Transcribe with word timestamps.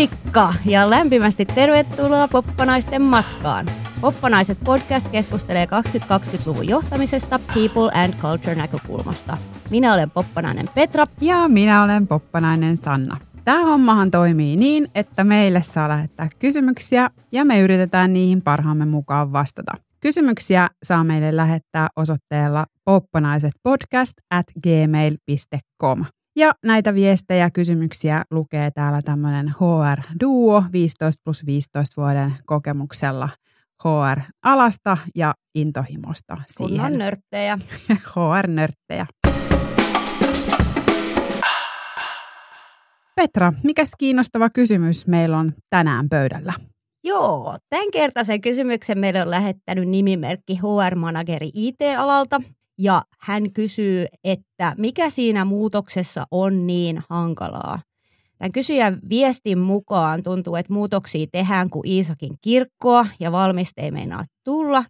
Moikka 0.00 0.54
ja 0.66 0.90
lämpimästi 0.90 1.44
tervetuloa 1.44 2.28
Poppanaisten 2.28 3.02
matkaan. 3.02 3.66
Poppanaiset 4.00 4.58
podcast 4.64 5.08
keskustelee 5.08 5.64
2020-luvun 5.64 6.68
johtamisesta 6.68 7.38
people 7.54 8.02
and 8.04 8.14
culture 8.14 8.54
näkökulmasta. 8.54 9.38
Minä 9.70 9.94
olen 9.94 10.10
Poppanainen 10.10 10.68
Petra. 10.74 11.04
Ja 11.20 11.48
minä 11.48 11.82
olen 11.82 12.06
Poppanainen 12.06 12.76
Sanna. 12.76 13.16
Tämä 13.44 13.64
hommahan 13.64 14.10
toimii 14.10 14.56
niin, 14.56 14.88
että 14.94 15.24
meille 15.24 15.62
saa 15.62 15.88
lähettää 15.88 16.28
kysymyksiä 16.38 17.10
ja 17.32 17.44
me 17.44 17.60
yritetään 17.60 18.12
niihin 18.12 18.42
parhaamme 18.42 18.84
mukaan 18.84 19.32
vastata. 19.32 19.72
Kysymyksiä 20.00 20.68
saa 20.82 21.04
meille 21.04 21.36
lähettää 21.36 21.88
osoitteella 21.96 22.66
poppanaisetpodcast 22.84 24.14
at 24.30 24.46
gmail.com. 24.62 26.04
Ja 26.40 26.54
näitä 26.64 26.94
viestejä 26.94 27.44
ja 27.44 27.50
kysymyksiä 27.50 28.24
lukee 28.30 28.70
täällä 28.70 29.02
tämmöinen 29.02 29.48
HR-duo 29.48 30.64
15 30.72 31.20
plus 31.24 31.46
15 31.46 32.02
vuoden 32.02 32.34
kokemuksella 32.46 33.28
HR-alasta 33.84 34.98
ja 35.14 35.34
intohimosta 35.54 36.36
siihen. 36.46 36.80
Kunnon 36.80 36.98
nörttejä. 36.98 37.58
HR-nörttejä. 38.16 39.06
Petra, 43.16 43.52
mikä 43.62 43.82
kiinnostava 43.98 44.50
kysymys 44.50 45.06
meillä 45.06 45.38
on 45.38 45.52
tänään 45.70 46.08
pöydällä? 46.08 46.52
Joo, 47.04 47.58
tämän 47.68 47.90
kertaisen 47.90 48.40
kysymyksen 48.40 48.98
meille 48.98 49.22
on 49.22 49.30
lähettänyt 49.30 49.88
nimimerkki 49.88 50.56
HR-manageri 50.56 51.50
IT-alalta. 51.54 52.40
Ja 52.82 53.02
hän 53.18 53.52
kysyy, 53.52 54.06
että 54.24 54.74
mikä 54.78 55.10
siinä 55.10 55.44
muutoksessa 55.44 56.26
on 56.30 56.66
niin 56.66 57.02
hankalaa. 57.08 57.82
Tämän 58.38 58.52
kysyjän 58.52 58.98
viestin 59.08 59.58
mukaan 59.58 60.22
tuntuu, 60.22 60.56
että 60.56 60.72
muutoksia 60.72 61.26
tehdään 61.32 61.70
kuin 61.70 61.88
Iisakin 61.88 62.34
kirkkoa 62.40 63.06
ja 63.20 63.32
valmiste 63.32 63.80
ei 63.82 63.90
meinaa 63.90 64.24
tulla. 64.44 64.84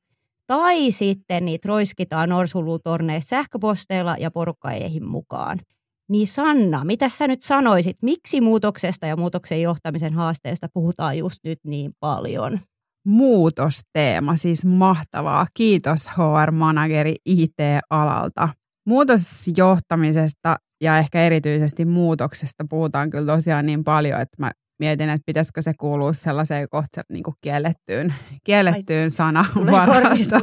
Tai 0.46 0.90
sitten 0.90 1.44
niitä 1.44 1.68
roiskitaan 1.68 2.28
norsulutorneista 2.28 3.28
sähköposteilla 3.28 4.16
ja 4.18 4.30
porukka 4.30 4.68
mukaan. 5.06 5.60
Niin 6.08 6.26
Sanna, 6.26 6.84
mitä 6.84 7.08
sä 7.08 7.28
nyt 7.28 7.42
sanoisit, 7.42 7.96
miksi 8.02 8.40
muutoksesta 8.40 9.06
ja 9.06 9.16
muutoksen 9.16 9.62
johtamisen 9.62 10.12
haasteesta 10.12 10.68
puhutaan 10.74 11.18
just 11.18 11.38
nyt 11.44 11.58
niin 11.64 11.92
paljon? 12.00 12.60
Muutosteema, 13.06 14.36
siis 14.36 14.64
mahtavaa. 14.64 15.46
Kiitos 15.54 16.08
HR-manageri 16.08 17.14
IT-alalta. 17.26 18.48
Muutosjohtamisesta 18.86 20.56
ja 20.80 20.98
ehkä 20.98 21.20
erityisesti 21.20 21.84
muutoksesta 21.84 22.64
puhutaan 22.70 23.10
kyllä 23.10 23.32
tosiaan 23.32 23.66
niin 23.66 23.84
paljon, 23.84 24.20
että 24.20 24.36
mä 24.38 24.50
mietin, 24.80 25.08
että 25.08 25.22
pitäisikö 25.26 25.62
se 25.62 25.72
kuulua 25.78 26.12
sellaiseen 26.12 26.68
kohtaan 26.70 27.04
niin 27.12 27.22
kuin 27.22 27.34
kiellettyyn, 27.40 28.14
kiellettyyn 28.44 29.10
sanavarasta. 29.10 30.38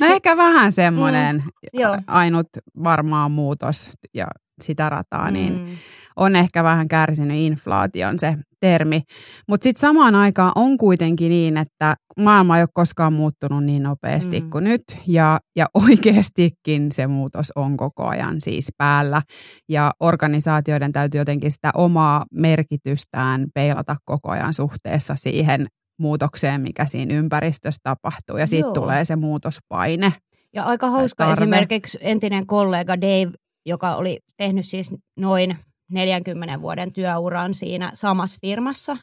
No 0.00 0.06
ehkä 0.06 0.36
vähän 0.36 0.72
semmoinen 0.72 1.44
mm, 1.72 2.04
ainut 2.06 2.48
varmaan 2.84 3.32
muutos 3.32 3.90
ja 4.14 4.26
sitä 4.62 4.88
rataa, 4.88 5.30
niin 5.30 5.58
mm. 5.58 5.66
on 6.16 6.36
ehkä 6.36 6.64
vähän 6.64 6.88
kärsinyt 6.88 7.36
inflaation 7.36 8.18
se 8.18 8.36
termi. 8.60 9.02
Mutta 9.48 9.64
sitten 9.64 9.80
samaan 9.80 10.14
aikaan 10.14 10.52
on 10.54 10.76
kuitenkin 10.76 11.28
niin, 11.28 11.56
että 11.56 11.96
maailma 12.16 12.56
ei 12.56 12.62
ole 12.62 12.68
koskaan 12.74 13.12
muuttunut 13.12 13.64
niin 13.64 13.82
nopeasti 13.82 14.40
mm. 14.40 14.50
kuin 14.50 14.64
nyt. 14.64 14.82
Ja, 15.06 15.38
ja 15.56 15.66
oikeastikin 15.90 16.92
se 16.92 17.06
muutos 17.06 17.52
on 17.56 17.76
koko 17.76 18.06
ajan 18.06 18.40
siis 18.40 18.68
päällä. 18.78 19.22
Ja 19.68 19.90
organisaatioiden 20.00 20.92
täytyy 20.92 21.20
jotenkin 21.20 21.50
sitä 21.50 21.70
omaa 21.74 22.24
merkitystään 22.32 23.46
peilata 23.54 23.96
koko 24.04 24.30
ajan 24.30 24.54
suhteessa 24.54 25.14
siihen 25.16 25.66
muutokseen, 25.98 26.60
mikä 26.60 26.86
siinä 26.86 27.14
ympäristössä 27.14 27.80
tapahtuu. 27.82 28.36
Ja 28.36 28.46
sitten 28.46 28.72
tulee 28.72 29.04
se 29.04 29.16
muutospaine. 29.16 30.12
Ja 30.54 30.64
aika 30.64 30.90
hauska 30.90 31.32
esimerkiksi 31.32 31.98
entinen 32.00 32.46
kollega 32.46 33.00
Dave, 33.00 33.32
joka 33.66 33.96
oli 33.96 34.18
tehnyt 34.36 34.66
siis 34.66 34.94
noin 35.20 35.58
40 35.90 36.60
vuoden 36.60 36.92
työuran 36.92 37.54
siinä 37.54 37.90
samassa 37.94 38.38
firmassa, 38.40 38.96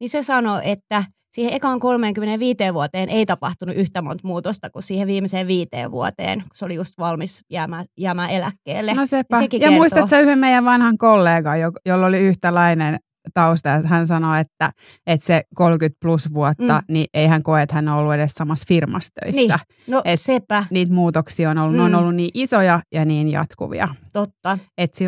niin 0.00 0.10
se 0.10 0.22
sanoi, 0.22 0.60
että 0.64 1.04
siihen 1.32 1.52
ekaan 1.52 1.80
35 1.80 2.74
vuoteen 2.74 3.08
ei 3.08 3.26
tapahtunut 3.26 3.76
yhtä 3.76 4.02
monta 4.02 4.26
muutosta 4.26 4.70
kuin 4.70 4.82
siihen 4.82 5.06
viimeiseen 5.06 5.46
viiteen 5.46 5.90
vuoteen, 5.90 6.40
kun 6.40 6.50
se 6.54 6.64
oli 6.64 6.74
just 6.74 6.92
valmis 6.98 7.44
jäämään, 7.50 7.84
jäämään 7.98 8.30
eläkkeelle. 8.30 8.94
No 8.94 9.06
sepä. 9.06 9.40
Ja, 9.40 9.58
ja 9.60 9.70
muistatko 9.70 10.16
yhden 10.16 10.38
meidän 10.38 10.64
vanhan 10.64 10.98
kollega, 10.98 11.50
jolla 11.86 12.06
oli 12.06 12.18
yhtälainen 12.18 12.98
tausta, 13.34 13.74
että 13.74 13.88
hän 13.88 14.06
sanoi, 14.06 14.40
että, 14.40 14.70
että 15.06 15.26
se 15.26 15.42
30 15.54 15.98
plus 16.02 16.34
vuotta, 16.34 16.78
mm. 16.88 16.94
niin 16.94 17.06
ei 17.14 17.26
hän 17.26 17.42
koe, 17.42 17.62
että 17.62 17.74
hän 17.74 17.88
on 17.88 17.96
ollut 17.96 18.14
edes 18.14 18.32
samassa 18.34 18.64
firmassa 18.68 19.12
töissä. 19.20 19.40
Niin. 19.40 19.86
No 19.86 20.02
Et 20.04 20.20
sepä. 20.20 20.64
Niitä 20.70 20.92
muutoksia 20.92 21.50
on 21.50 21.58
ollut, 21.58 21.72
mm. 21.72 21.78
ne 21.78 21.84
on 21.84 21.90
mm. 21.90 21.98
ollut 21.98 22.14
niin 22.14 22.30
isoja 22.34 22.82
ja 22.92 23.04
niin 23.04 23.28
jatkuvia. 23.28 23.88
Totta. 24.12 24.58
Että 24.78 24.98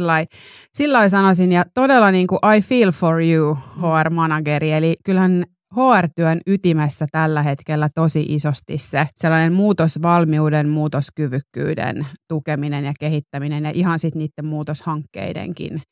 sillä 0.74 1.08
sanoisin, 1.08 1.52
ja 1.52 1.64
todella 1.74 2.10
niin 2.10 2.26
kuin 2.26 2.38
I 2.56 2.60
feel 2.60 2.92
for 2.92 3.22
you, 3.22 3.58
HR-manageri, 3.78 4.72
eli 4.72 4.96
kyllähän 5.04 5.44
HR-työn 5.72 6.40
ytimessä 6.46 7.06
tällä 7.12 7.42
hetkellä 7.42 7.88
tosi 7.94 8.26
isosti 8.28 8.78
se 8.78 9.08
sellainen 9.16 9.52
muutosvalmiuden, 9.52 10.68
muutoskyvykkyyden 10.68 12.06
tukeminen 12.28 12.84
ja 12.84 12.92
kehittäminen 13.00 13.64
ja 13.64 13.70
ihan 13.74 13.98
sitten 13.98 14.18
niiden 14.18 14.44
muutoshankkeidenkin 14.44 15.82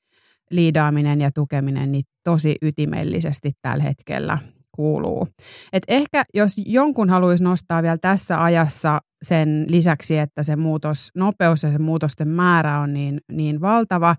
liidaaminen 0.50 1.20
ja 1.20 1.30
tukeminen 1.30 1.92
niin 1.92 2.04
tosi 2.24 2.56
ytimellisesti 2.62 3.52
tällä 3.62 3.84
hetkellä 3.84 4.38
kuuluu. 4.76 5.28
Et 5.72 5.82
ehkä 5.88 6.22
jos 6.34 6.52
jonkun 6.66 7.10
haluaisi 7.10 7.44
nostaa 7.44 7.82
vielä 7.82 7.98
tässä 7.98 8.42
ajassa 8.42 9.00
sen 9.22 9.66
lisäksi, 9.68 10.18
että 10.18 10.42
se 10.42 10.56
muutos, 10.56 11.10
nopeus 11.16 11.62
ja 11.62 11.72
se 11.72 11.78
muutosten 11.78 12.28
määrä 12.28 12.78
on 12.78 12.94
niin, 12.94 13.20
niin 13.32 13.60
valtava, 13.60 14.16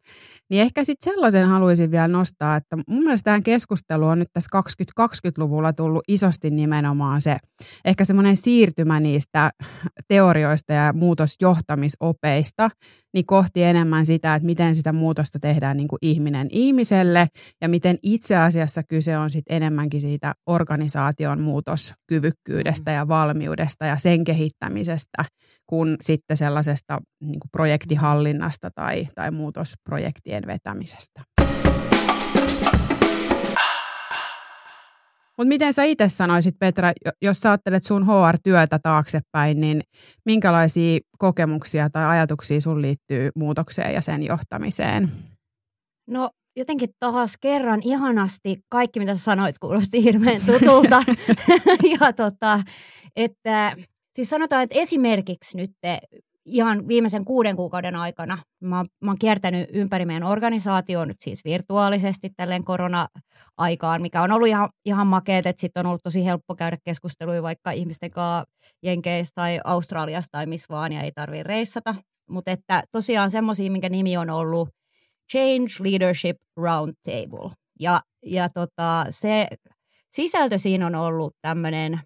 niin 0.50 0.62
ehkä 0.62 0.84
sitten 0.84 1.14
sellaisen 1.14 1.48
haluaisin 1.48 1.92
vielä 1.92 2.08
nostaa, 2.08 2.56
että 2.56 2.78
mun 2.88 3.04
mielestä 3.04 3.24
tähän 3.24 3.44
keskusteluun 3.44 4.12
on 4.12 4.20
nyt 4.20 4.30
tässä 4.34 4.50
2020-luvulla 5.02 5.74
tullut 5.74 6.04
isosti 6.08 6.50
nimenomaan 6.50 7.22
se, 7.22 7.38
ehkä 7.86 8.04
semmoinen 8.06 8.36
siirtymä 8.36 9.00
niistä 9.00 9.52
teorioista 10.08 10.74
ja 10.74 10.94
muutosjohtamisopeista, 10.94 12.70
niin 13.14 13.26
kohti 13.26 13.64
enemmän 13.64 14.06
sitä, 14.06 14.36
että 14.36 14.46
miten 14.46 14.76
sitä 14.76 14.94
muutosta 14.94 15.40
tehdään 15.40 15.78
niin 15.78 15.88
kuin 15.88 16.00
ihminen 16.02 16.48
ihmiselle 16.52 17.28
ja 17.62 17.70
miten 17.70 17.98
itse 18.04 18.38
asiassa 18.38 18.84
kyse 18.84 19.18
on 19.18 19.30
sitten 19.30 19.58
enemmänkin 19.58 20.02
siitä 20.02 20.34
organisaation 20.46 21.42
muutoskyvykkyydestä 21.42 22.92
ja 22.92 23.08
valmiudesta 23.08 23.86
ja 23.86 23.98
sen 23.98 24.24
kehittämisestä 24.24 25.26
kuin 25.68 25.96
sitten 26.02 26.38
sellaisesta 26.38 27.00
niin 27.22 27.40
kuin 27.40 27.50
projektihallinnasta 27.52 28.70
tai, 28.76 29.08
tai 29.16 29.32
muutosprojektien 29.32 30.44
vetämisestä. 30.48 31.41
Mutta 35.42 35.50
miten 35.50 35.74
sä 35.74 35.84
itse 35.84 36.10
sanoisit, 36.10 36.56
Petra, 36.60 36.92
jos 37.22 37.40
sä 37.40 37.50
ajattelet 37.50 37.84
sun 37.84 38.06
HR-työtä 38.06 38.80
taaksepäin, 38.80 39.62
niin 39.62 39.82
minkälaisia 40.26 41.00
kokemuksia 41.18 41.90
tai 41.90 42.06
ajatuksia 42.06 42.62
sun 42.62 42.82
liittyy 42.82 43.30
muutokseen 43.36 43.94
ja 43.94 44.02
sen 44.02 44.24
johtamiseen? 44.24 45.12
No 46.08 46.30
jotenkin 46.56 46.90
taas 47.00 47.38
kerran 47.42 47.82
ihanasti 47.84 48.60
kaikki, 48.70 49.00
mitä 49.00 49.16
sä 49.16 49.24
sanoit, 49.24 49.58
kuulosti 49.60 50.04
hirveän 50.04 50.42
tutulta. 50.46 51.04
ja 52.00 52.14
tota, 52.14 52.60
että 53.16 53.76
siis 54.16 54.30
sanotaan, 54.30 54.64
että 54.64 54.80
esimerkiksi 54.80 55.58
nyt 55.58 55.72
ihan 56.46 56.88
viimeisen 56.88 57.26
kuuden 57.26 57.56
kuukauden 57.56 57.96
aikana 57.96 58.38
mä, 58.60 58.86
mä 59.02 59.12
oon 59.12 59.20
kiertänyt 59.20 59.70
ympäri 59.74 60.06
meidän 60.06 60.24
organisaatioon 60.24 61.08
nyt 61.08 61.22
siis 61.22 61.46
virtuaalisesti 61.46 62.30
tälleen 62.38 62.64
korona-aikaan, 62.64 64.02
mikä 64.02 64.22
on 64.22 64.32
ollut 64.32 64.48
ihan, 64.48 64.70
ihan 64.86 65.08
makeet, 65.08 65.46
että 65.46 65.62
sitten 65.62 65.80
on 65.80 65.88
ollut 65.88 66.04
tosi 66.04 66.26
helppo 66.26 66.56
käydä 66.56 66.78
keskusteluja 66.84 67.44
vaikka 67.44 67.72
ihmisten 67.72 68.12
kanssa 68.12 68.52
Jenkeistä 68.84 69.36
tai 69.36 69.60
Australiasta 69.64 70.32
tai 70.32 70.46
missä 70.46 70.68
vaan 70.70 70.94
ja 70.94 71.02
ei 71.02 71.12
tarvitse 71.12 71.44
reissata. 71.44 71.96
Mutta 72.30 72.52
että 72.52 72.84
tosiaan 72.92 73.32
semmoisia, 73.32 73.72
minkä 73.72 73.90
nimi 73.90 74.18
on 74.18 74.30
ollut 74.30 74.70
Change 75.32 75.72
Leadership 75.80 76.38
Roundtable. 76.58 77.52
Ja, 77.80 78.02
ja 78.26 78.50
tota, 78.50 79.06
se 79.10 79.48
sisältö 80.12 80.58
siinä 80.58 80.86
on 80.86 80.96
ollut 80.96 81.34
tämmöinen, 81.42 82.00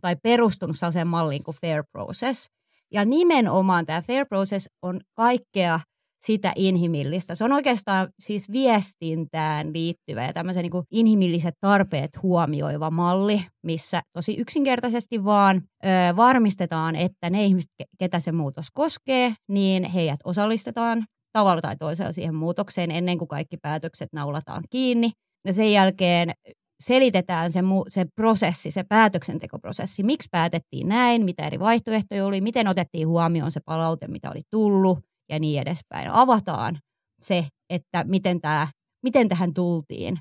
tai 0.00 0.16
perustunut 0.22 0.78
sellaiseen 0.78 1.06
malliin 1.06 1.42
kuin 1.42 1.56
Fair 1.60 1.84
Process– 1.92 2.48
ja 2.92 3.04
nimenomaan 3.04 3.86
tämä 3.86 4.02
Fair 4.02 4.26
Process 4.26 4.68
on 4.82 5.00
kaikkea 5.14 5.80
sitä 6.22 6.52
inhimillistä. 6.56 7.34
Se 7.34 7.44
on 7.44 7.52
oikeastaan 7.52 8.08
siis 8.18 8.52
viestintään 8.52 9.72
liittyvä 9.72 10.24
ja 10.24 10.32
tämmöisen 10.32 10.62
niin 10.62 10.84
inhimilliset 10.90 11.54
tarpeet 11.60 12.22
huomioiva 12.22 12.90
malli, 12.90 13.44
missä 13.62 14.02
tosi 14.12 14.36
yksinkertaisesti 14.36 15.24
vaan 15.24 15.62
ö, 15.84 15.88
varmistetaan, 16.16 16.96
että 16.96 17.30
ne 17.30 17.44
ihmiset, 17.44 17.70
ketä 17.98 18.20
se 18.20 18.32
muutos 18.32 18.66
koskee, 18.74 19.34
niin 19.48 19.84
heidät 19.84 20.20
osallistetaan 20.24 21.04
tavalla 21.32 21.62
tai 21.62 21.76
toisella 21.76 22.12
siihen 22.12 22.34
muutokseen 22.34 22.90
ennen 22.90 23.18
kuin 23.18 23.28
kaikki 23.28 23.56
päätökset 23.56 24.08
naulataan 24.12 24.62
kiinni. 24.70 25.10
Ja 25.46 25.52
sen 25.52 25.72
jälkeen 25.72 26.32
selitetään 26.82 27.52
se, 27.52 27.60
se 27.88 28.06
prosessi, 28.14 28.70
se 28.70 28.84
päätöksentekoprosessi, 28.88 30.02
miksi 30.02 30.28
päätettiin 30.30 30.88
näin, 30.88 31.24
mitä 31.24 31.46
eri 31.46 31.58
vaihtoehtoja 31.58 32.26
oli, 32.26 32.40
miten 32.40 32.68
otettiin 32.68 33.08
huomioon 33.08 33.52
se 33.52 33.60
palaute, 33.66 34.08
mitä 34.08 34.30
oli 34.30 34.42
tullut 34.50 34.98
ja 35.28 35.38
niin 35.38 35.62
edespäin. 35.62 36.10
Avataan 36.10 36.78
se, 37.20 37.46
että 37.70 38.04
miten, 38.04 38.40
tämä, 38.40 38.68
miten 39.02 39.28
tähän 39.28 39.54
tultiin. 39.54 40.18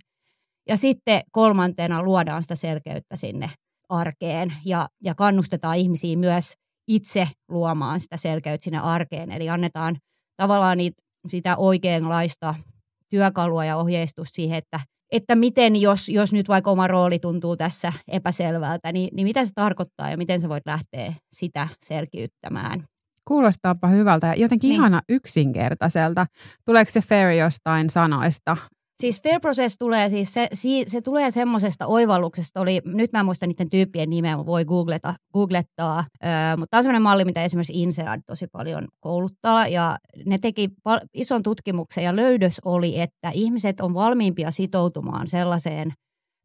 Ja 0.69 0.77
sitten 0.77 1.21
kolmantena 1.31 2.03
luodaan 2.03 2.43
sitä 2.43 2.55
selkeyttä 2.55 3.15
sinne 3.15 3.49
arkeen 3.89 4.53
ja, 4.65 4.87
ja 5.03 5.15
kannustetaan 5.15 5.77
ihmisiä 5.77 6.17
myös 6.17 6.53
itse 6.87 7.27
luomaan 7.49 7.99
sitä 7.99 8.17
selkeyttä 8.17 8.63
sinne 8.63 8.79
arkeen. 8.79 9.31
Eli 9.31 9.49
annetaan 9.49 9.97
tavallaan 10.37 10.77
niitä, 10.77 11.03
sitä 11.27 11.57
oikeanlaista 11.57 12.55
työkalua 13.09 13.65
ja 13.65 13.77
ohjeistusta 13.77 14.35
siihen, 14.35 14.57
että, 14.57 14.79
että 15.11 15.35
miten, 15.35 15.75
jos, 15.75 16.09
jos 16.09 16.33
nyt 16.33 16.49
vaikka 16.49 16.71
oma 16.71 16.87
rooli 16.87 17.19
tuntuu 17.19 17.57
tässä 17.57 17.93
epäselvältä, 18.07 18.91
niin, 18.91 19.09
niin 19.15 19.27
mitä 19.27 19.45
se 19.45 19.51
tarkoittaa 19.55 20.09
ja 20.09 20.17
miten 20.17 20.41
sä 20.41 20.49
voit 20.49 20.65
lähteä 20.65 21.13
sitä 21.33 21.67
selkiyttämään. 21.85 22.85
Kuulostaapa 23.27 23.87
hyvältä 23.87 24.27
ja 24.27 24.35
jotenkin 24.35 24.67
niin. 24.67 24.79
ihana 24.79 25.01
yksinkertaiselta. 25.09 26.25
Tuleeko 26.65 26.91
se 26.91 27.01
fair 27.01 27.31
jostain 27.31 27.89
sanoista? 27.89 28.57
Siis 29.01 29.21
Fair 29.21 29.39
Process 29.39 29.75
tulee 29.79 30.09
siis, 30.09 30.33
se, 30.33 30.49
se 30.87 31.01
tulee 31.01 31.31
semmoisesta 31.31 31.87
oivalluksesta, 31.87 32.61
oli, 32.61 32.81
nyt 32.85 33.11
mä 33.11 33.19
en 33.19 33.25
muista 33.25 33.47
niiden 33.47 33.69
tyyppien 33.69 34.09
nimeä, 34.09 34.45
voi 34.45 34.65
googleta, 34.65 35.15
googlettaa, 35.33 36.05
öö, 36.25 36.57
mutta 36.57 36.67
tämä 36.69 36.79
on 36.79 36.83
semmoinen 36.83 37.01
malli, 37.01 37.25
mitä 37.25 37.43
esimerkiksi 37.43 37.81
INSEAD 37.81 38.21
tosi 38.27 38.47
paljon 38.47 38.87
kouluttaa, 38.99 39.67
ja 39.67 39.97
ne 40.25 40.37
teki 40.37 40.69
pal- 40.83 40.99
ison 41.13 41.43
tutkimuksen, 41.43 42.03
ja 42.03 42.15
löydös 42.15 42.61
oli, 42.65 42.99
että 42.99 43.29
ihmiset 43.33 43.79
on 43.79 43.93
valmiimpia 43.93 44.51
sitoutumaan 44.51 45.27
sellaiseen 45.27 45.93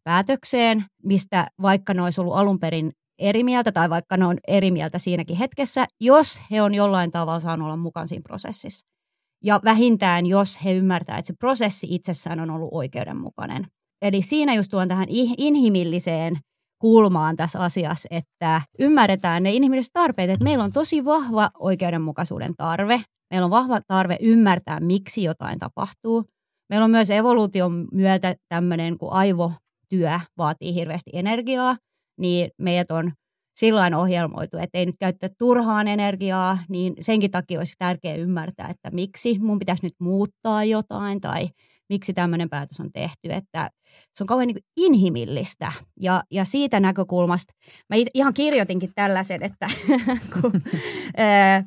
päätökseen, 0.05 0.85
mistä 1.03 1.47
vaikka 1.63 1.95
ne 1.95 2.03
olisi 2.03 2.21
ollut 2.21 2.37
alun 2.37 2.59
perin 2.59 2.93
eri 3.19 3.45
mieltä, 3.45 3.73
tai 3.73 3.91
vaikka 3.91 4.17
ne 4.17 4.27
on 4.27 4.39
eri 4.49 4.71
mieltä 4.71 4.99
siinäkin 4.99 5.37
hetkessä, 5.37 5.87
jos 6.01 6.41
he 6.51 6.63
on 6.63 6.75
jollain 6.75 7.11
tavalla 7.11 7.41
saanut 7.41 7.67
olla 7.67 7.77
mukaan 7.77 8.09
siinä 8.09 8.23
prosessissa. 8.23 8.96
Ja 9.45 9.61
vähintään, 9.65 10.27
jos 10.27 10.65
he 10.65 10.73
ymmärtävät, 10.73 11.19
että 11.19 11.27
se 11.27 11.35
prosessi 11.39 11.87
itsessään 11.91 12.41
on 12.41 12.51
ollut 12.51 12.69
oikeudenmukainen. 12.73 13.67
Eli 14.03 14.23
siinä 14.23 14.55
just 14.55 14.71
tuon 14.71 14.89
tähän 14.89 15.07
inhimilliseen 15.39 16.37
kulmaan 16.81 17.37
tässä 17.37 17.61
asiassa, 17.61 18.09
että 18.11 18.63
ymmärretään 18.79 19.43
ne 19.43 19.53
inhimilliset 19.53 19.93
tarpeet, 19.93 20.31
että 20.31 20.45
meillä 20.45 20.65
on 20.65 20.73
tosi 20.73 21.05
vahva 21.05 21.51
oikeudenmukaisuuden 21.59 22.55
tarve. 22.57 23.03
Meillä 23.31 23.45
on 23.45 23.51
vahva 23.51 23.81
tarve 23.87 24.17
ymmärtää, 24.21 24.81
miksi 24.81 25.23
jotain 25.23 25.59
tapahtuu. 25.59 26.25
Meillä 26.71 26.85
on 26.85 26.91
myös 26.91 27.11
evoluution 27.11 27.89
myötä 27.93 28.35
tämmöinen, 28.49 28.99
kun 28.99 29.13
aivotyö 29.13 30.21
vaatii 30.39 30.75
hirveästi 30.75 31.11
energiaa, 31.13 31.77
niin 32.21 32.51
meidät 32.59 32.91
on 32.91 33.13
silloin 33.57 33.95
ohjelmoitu, 33.95 34.57
että 34.57 34.79
ei 34.79 34.87
nyt 34.87 34.97
käyttää 35.01 35.31
turhaan 35.39 35.89
energiaa, 35.89 36.59
niin 36.69 36.95
senkin 37.01 37.31
takia 37.31 37.59
olisi 37.61 37.75
tärkeää 37.79 38.17
ymmärtää, 38.17 38.69
että 38.69 38.91
miksi 38.91 39.39
mun 39.39 39.59
pitäisi 39.59 39.87
nyt 39.87 39.95
muuttaa 40.01 40.65
jotain 40.65 41.21
tai 41.21 41.49
miksi 41.89 42.13
tämmöinen 42.13 42.49
päätös 42.49 42.81
on 42.81 42.93
tehty, 42.93 43.29
että 43.31 43.71
se 44.15 44.25
on 44.25 44.27
kauhean 44.27 44.47
niin 44.49 44.65
inhimillistä. 44.77 45.73
Ja, 46.01 46.23
ja 46.31 46.45
siitä 46.45 46.81
näkökulmasta, 46.81 47.53
mä 47.91 47.97
ihan 48.15 48.35
kirjoitinkin 48.35 48.91
tällaisen, 48.95 49.43
että 49.43 49.67
kun, 50.41 50.53
ää, 51.17 51.65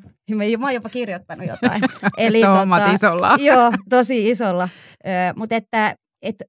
mä 0.58 0.66
oon 0.66 0.74
jopa 0.74 0.88
kirjoittanut 0.88 1.46
jotain. 1.46 1.82
Eli 2.16 2.42
tota, 2.42 2.92
isolla. 2.92 3.36
Joo, 3.40 3.72
tosi 3.90 4.30
isolla. 4.30 4.68
Mutta 5.36 5.56
että, 5.56 5.94
että 6.22 6.44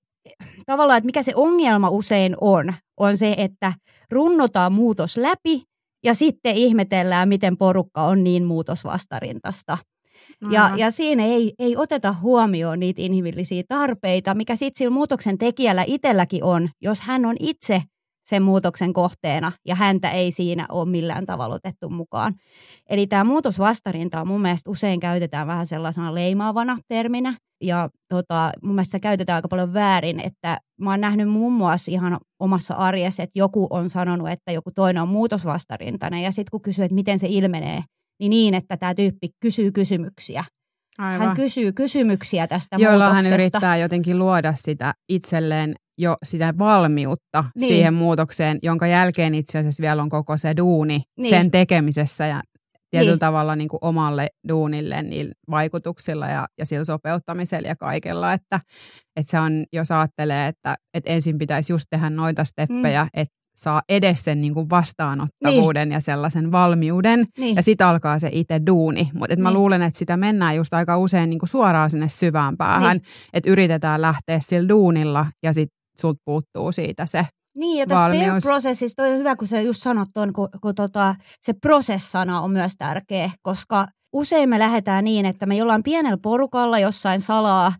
tavallaan, 0.65 0.97
että 0.97 1.05
mikä 1.05 1.23
se 1.23 1.31
ongelma 1.35 1.89
usein 1.89 2.35
on, 2.41 2.73
on 2.97 3.17
se, 3.17 3.35
että 3.37 3.73
runnotaan 4.11 4.73
muutos 4.73 5.17
läpi 5.17 5.63
ja 6.03 6.13
sitten 6.13 6.55
ihmetellään, 6.55 7.29
miten 7.29 7.57
porukka 7.57 8.03
on 8.03 8.23
niin 8.23 8.45
muutosvastarintasta. 8.45 9.77
Ja, 10.51 10.71
ja 10.77 10.91
siinä 10.91 11.25
ei, 11.25 11.53
ei 11.59 11.77
oteta 11.77 12.15
huomioon 12.21 12.79
niitä 12.79 13.01
inhimillisiä 13.01 13.63
tarpeita, 13.67 14.33
mikä 14.33 14.55
sitten 14.55 14.77
sillä 14.77 14.93
muutoksen 14.93 15.37
tekijällä 15.37 15.83
itselläkin 15.87 16.43
on, 16.43 16.69
jos 16.81 17.01
hän 17.01 17.25
on 17.25 17.35
itse 17.39 17.83
sen 18.31 18.43
muutoksen 18.43 18.93
kohteena 18.93 19.51
ja 19.67 19.75
häntä 19.75 20.09
ei 20.09 20.31
siinä 20.31 20.65
ole 20.69 20.89
millään 20.89 21.25
tavalla 21.25 21.55
otettu 21.55 21.89
mukaan. 21.89 22.35
Eli 22.89 23.07
tämä 23.07 23.23
muutosvastarinta 23.23 24.21
on 24.21 24.27
mun 24.27 24.41
mielestä 24.41 24.69
usein 24.69 24.99
käytetään 24.99 25.47
vähän 25.47 25.65
sellaisena 25.65 26.15
leimaavana 26.15 26.77
terminä 26.87 27.33
ja 27.61 27.89
tota, 28.09 28.51
mun 28.63 28.75
mielestä 28.75 28.91
se 28.91 28.99
käytetään 28.99 29.35
aika 29.35 29.47
paljon 29.47 29.73
väärin, 29.73 30.19
että 30.19 30.57
mä 30.81 30.89
oon 30.89 31.01
nähnyt 31.01 31.29
muun 31.29 31.53
muassa 31.53 31.91
ihan 31.91 32.17
omassa 32.39 32.73
arjessa, 32.73 33.23
että 33.23 33.39
joku 33.39 33.67
on 33.69 33.89
sanonut, 33.89 34.29
että 34.29 34.51
joku 34.51 34.71
toinen 34.75 35.03
on 35.03 35.09
muutosvastarintainen 35.09 36.23
ja 36.23 36.31
sitten 36.31 36.51
kun 36.51 36.61
kysyy, 36.61 36.85
että 36.85 36.95
miten 36.95 37.19
se 37.19 37.27
ilmenee, 37.29 37.83
niin 38.19 38.29
niin, 38.29 38.53
että 38.53 38.77
tämä 38.77 38.95
tyyppi 38.95 39.29
kysyy 39.39 39.71
kysymyksiä. 39.71 40.43
Aivan. 40.97 41.27
Hän 41.27 41.35
kysyy 41.35 41.71
kysymyksiä 41.71 42.47
tästä 42.47 42.75
Jolla 42.79 43.05
muutoksesta. 43.05 43.31
hän 43.31 43.39
yrittää 43.39 43.77
jotenkin 43.77 44.19
luoda 44.19 44.53
sitä 44.55 44.93
itselleen 45.09 45.75
jo 46.01 46.15
sitä 46.23 46.53
valmiutta 46.57 47.43
niin. 47.55 47.73
siihen 47.73 47.93
muutokseen, 47.93 48.59
jonka 48.63 48.87
jälkeen 48.87 49.35
itse 49.35 49.59
asiassa 49.59 49.81
vielä 49.81 50.01
on 50.01 50.09
koko 50.09 50.37
se 50.37 50.57
duuni 50.57 51.01
niin. 51.17 51.29
sen 51.29 51.51
tekemisessä 51.51 52.27
ja 52.27 52.41
tietyllä 52.91 53.11
niin. 53.11 53.19
tavalla 53.19 53.55
niin 53.55 53.69
kuin 53.69 53.79
omalle 53.81 54.27
duunille 54.49 55.03
niin 55.03 55.31
vaikutuksilla 55.49 56.27
ja, 56.27 56.47
ja 56.57 56.65
sillä 56.65 56.83
sopeuttamisella 56.83 57.67
ja 57.67 57.75
kaikella, 57.75 58.33
että, 58.33 58.59
että 59.15 59.31
se 59.31 59.39
on, 59.39 59.65
jos 59.73 59.91
ajattelee, 59.91 60.47
että, 60.47 60.75
että 60.93 61.11
ensin 61.11 61.37
pitäisi 61.37 61.73
just 61.73 61.85
tehdä 61.89 62.09
noita 62.09 62.43
steppejä, 62.43 63.03
mm. 63.03 63.09
että 63.13 63.41
saa 63.55 63.81
edes 63.89 64.23
sen 64.23 64.41
niin 64.41 64.53
kuin 64.53 64.69
vastaanottavuuden 64.69 65.89
niin. 65.89 65.93
ja 65.93 65.99
sellaisen 65.99 66.51
valmiuden, 66.51 67.25
niin. 67.37 67.55
ja 67.55 67.63
sitten 67.63 67.87
alkaa 67.87 68.19
se 68.19 68.29
itse 68.31 68.61
duuni. 68.67 69.09
Mutta 69.13 69.35
niin. 69.35 69.43
mä 69.43 69.53
luulen, 69.53 69.81
että 69.81 69.99
sitä 69.99 70.17
mennään 70.17 70.55
just 70.55 70.73
aika 70.73 70.97
usein 70.97 71.29
niin 71.29 71.39
kuin 71.39 71.49
suoraan 71.49 71.89
sinne 71.89 72.09
syvään 72.09 72.57
päähän, 72.57 72.97
niin. 72.97 73.07
että 73.33 73.49
yritetään 73.49 74.01
lähteä 74.01 74.39
sillä 74.39 74.69
duunilla, 74.69 75.25
ja 75.43 75.53
sitten 75.53 75.80
sulta 76.01 76.21
puuttuu 76.25 76.71
siitä 76.71 77.05
se 77.05 77.25
niin, 77.55 77.79
ja 77.79 77.87
tässä 77.87 78.05
fail-prosessissa 78.05 79.03
on 79.03 79.17
hyvä, 79.17 79.35
kun 79.35 79.47
se 79.47 79.61
just 79.61 79.83
sanot 79.83 80.09
on, 80.15 80.33
kun, 80.33 80.49
kun 80.61 80.75
tota, 80.75 81.15
se 81.41 81.53
prosessana 81.53 82.41
on 82.41 82.51
myös 82.51 82.73
tärkeä, 82.77 83.31
koska 83.41 83.87
usein 84.13 84.49
me 84.49 84.59
lähdetään 84.59 85.03
niin, 85.03 85.25
että 85.25 85.45
me 85.45 85.55
jollain 85.55 85.83
pienellä 85.83 86.17
porukalla 86.17 86.79
jossain 86.79 87.21
salaa 87.21 87.73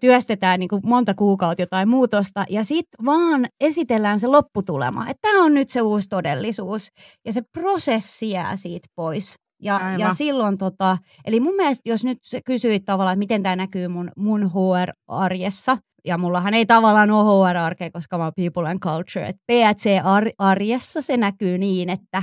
työstetään 0.00 0.60
niin 0.60 0.68
kuin 0.68 0.82
monta 0.84 1.14
kuukautta 1.14 1.62
jotain 1.62 1.88
muutosta 1.88 2.44
ja 2.50 2.64
sitten 2.64 3.04
vaan 3.04 3.46
esitellään 3.60 4.20
se 4.20 4.26
lopputulema, 4.26 5.08
että 5.08 5.28
tämä 5.28 5.44
on 5.44 5.54
nyt 5.54 5.68
se 5.68 5.82
uusi 5.82 6.08
todellisuus 6.08 6.88
ja 7.24 7.32
se 7.32 7.42
prosessi 7.52 8.30
jää 8.30 8.56
siitä 8.56 8.88
pois. 8.94 9.34
Ja, 9.62 9.80
ja 9.98 10.14
silloin, 10.14 10.58
tota, 10.58 10.98
eli 11.24 11.40
mun 11.40 11.54
mielestä, 11.54 11.88
jos 11.88 12.04
nyt 12.04 12.18
kysyit 12.44 12.84
tavallaan, 12.84 13.12
että 13.12 13.18
miten 13.18 13.42
tämä 13.42 13.56
näkyy 13.56 13.88
mun, 13.88 14.10
mun 14.16 14.50
HR-arjessa, 14.50 15.78
ja 16.04 16.18
mullahan 16.18 16.54
ei 16.54 16.66
tavallaan 16.66 17.10
ole 17.10 17.50
HR-arkea, 17.50 17.90
koska 17.90 18.18
mä 18.18 18.24
oon 18.24 18.32
people 18.36 18.70
and 18.70 18.78
culture. 18.78 19.32
PHC-arjessa 19.52 21.02
se 21.02 21.16
näkyy 21.16 21.58
niin, 21.58 21.90
että 21.90 22.22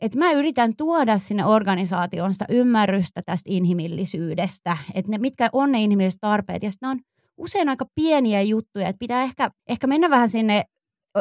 et 0.00 0.14
mä 0.14 0.32
yritän 0.32 0.72
tuoda 0.76 1.18
sinne 1.18 1.44
organisaatioon 1.44 2.32
sitä 2.32 2.44
ymmärrystä 2.48 3.22
tästä 3.26 3.50
inhimillisyydestä, 3.52 4.76
että 4.94 5.10
ne, 5.10 5.18
mitkä 5.18 5.48
on 5.52 5.72
ne 5.72 5.80
inhimilliset 5.80 6.20
tarpeet. 6.20 6.62
Ja 6.62 6.70
ne 6.82 6.88
on 6.88 6.98
usein 7.36 7.68
aika 7.68 7.84
pieniä 7.94 8.42
juttuja, 8.42 8.88
että 8.88 8.98
pitää 8.98 9.22
ehkä, 9.22 9.50
ehkä 9.68 9.86
mennä 9.86 10.10
vähän 10.10 10.28
sinne 10.28 10.64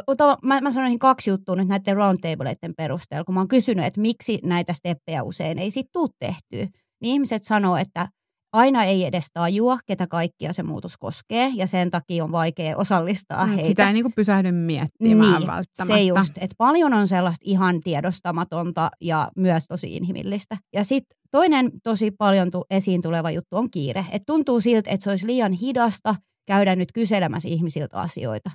Ota, 0.07 0.38
mä, 0.43 0.62
mä 0.62 0.71
sanoisin 0.71 1.00
kaksi 1.00 1.29
juttua 1.29 1.55
nyt 1.55 1.67
näiden 1.67 1.95
roundtableiden 1.95 2.74
perusteella, 2.77 3.24
kun 3.24 3.35
mä 3.35 3.39
oon 3.39 3.47
kysynyt, 3.47 3.85
että 3.85 4.01
miksi 4.01 4.39
näitä 4.43 4.74
steppejä 4.74 5.24
usein 5.24 5.59
ei 5.59 5.71
sit 5.71 5.88
tuu 5.91 6.09
tehtyä. 6.19 6.67
Niin 7.01 7.13
ihmiset 7.13 7.43
sanoo, 7.43 7.77
että 7.77 8.07
aina 8.55 8.83
ei 8.83 9.05
edes 9.05 9.27
tajua, 9.33 9.77
ketä 9.85 10.07
kaikkia 10.07 10.53
se 10.53 10.63
muutos 10.63 10.97
koskee, 10.97 11.51
ja 11.55 11.67
sen 11.67 11.91
takia 11.91 12.24
on 12.24 12.31
vaikea 12.31 12.77
osallistaa 12.77 13.45
mm, 13.45 13.51
heitä. 13.51 13.67
Sitä 13.67 13.88
ei 13.88 13.93
niin 13.93 14.13
pysähdy 14.13 14.51
miettimään 14.51 15.39
niin, 15.39 15.47
välttämättä. 15.47 15.85
se 15.85 16.01
just, 16.01 16.33
että 16.38 16.55
paljon 16.57 16.93
on 16.93 17.07
sellaista 17.07 17.43
ihan 17.43 17.81
tiedostamatonta 17.81 18.89
ja 19.01 19.31
myös 19.38 19.63
tosi 19.67 19.95
inhimillistä. 19.95 20.57
Ja 20.74 20.83
sitten 20.83 21.17
toinen 21.31 21.71
tosi 21.83 22.12
paljon 22.12 22.51
tu- 22.51 22.65
esiin 22.69 23.01
tuleva 23.01 23.31
juttu 23.31 23.57
on 23.57 23.71
kiire. 23.71 24.05
Et 24.12 24.24
tuntuu 24.25 24.62
siltä, 24.62 24.91
että 24.91 25.03
se 25.03 25.09
olisi 25.09 25.27
liian 25.27 25.51
hidasta 25.51 26.15
käydä 26.45 26.75
nyt 26.75 26.91
kyselemässä 26.91 27.50
ihmisiltä 27.50 27.97
asioita. 27.97 28.51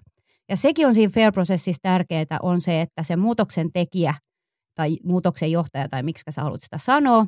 Ja 0.49 0.57
sekin 0.57 0.87
on 0.87 0.95
siinä 0.95 1.11
fair-prosessissa 1.11 1.80
tärkeää, 1.83 2.38
on 2.42 2.61
se, 2.61 2.80
että 2.80 3.02
se 3.02 3.16
muutoksen 3.16 3.73
tekijä 3.73 4.14
tai 4.75 4.97
muutoksen 5.04 5.52
johtaja 5.52 5.88
tai 5.88 6.02
miksi 6.02 6.25
sä 6.30 6.42
haluat 6.42 6.62
sitä 6.62 6.78
sanoa, 6.78 7.26